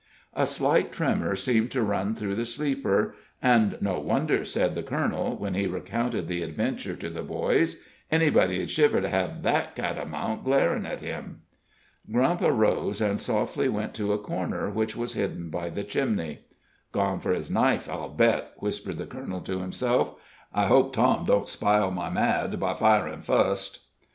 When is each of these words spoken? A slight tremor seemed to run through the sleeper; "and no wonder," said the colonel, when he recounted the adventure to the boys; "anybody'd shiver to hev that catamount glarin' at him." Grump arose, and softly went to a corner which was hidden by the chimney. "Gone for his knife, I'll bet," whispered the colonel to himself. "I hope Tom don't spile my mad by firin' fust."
A 0.33 0.47
slight 0.47 0.91
tremor 0.91 1.35
seemed 1.35 1.69
to 1.73 1.83
run 1.83 2.15
through 2.15 2.33
the 2.33 2.43
sleeper; 2.43 3.13
"and 3.39 3.77
no 3.81 3.99
wonder," 3.99 4.43
said 4.43 4.73
the 4.73 4.81
colonel, 4.81 5.35
when 5.37 5.53
he 5.53 5.67
recounted 5.67 6.27
the 6.27 6.41
adventure 6.41 6.95
to 6.95 7.07
the 7.07 7.21
boys; 7.21 7.83
"anybody'd 8.09 8.71
shiver 8.71 8.99
to 8.99 9.09
hev 9.09 9.43
that 9.43 9.75
catamount 9.75 10.43
glarin' 10.43 10.87
at 10.87 11.01
him." 11.01 11.43
Grump 12.11 12.41
arose, 12.41 12.99
and 12.99 13.19
softly 13.19 13.69
went 13.69 13.93
to 13.93 14.11
a 14.11 14.17
corner 14.17 14.71
which 14.71 14.95
was 14.95 15.13
hidden 15.13 15.51
by 15.51 15.69
the 15.69 15.83
chimney. 15.83 16.47
"Gone 16.91 17.19
for 17.19 17.31
his 17.31 17.51
knife, 17.51 17.87
I'll 17.87 18.09
bet," 18.09 18.53
whispered 18.57 18.97
the 18.97 19.05
colonel 19.05 19.41
to 19.41 19.59
himself. 19.59 20.15
"I 20.51 20.65
hope 20.65 20.93
Tom 20.93 21.27
don't 21.27 21.47
spile 21.47 21.91
my 21.91 22.09
mad 22.09 22.59
by 22.59 22.73
firin' 22.73 23.21
fust." 23.21 23.81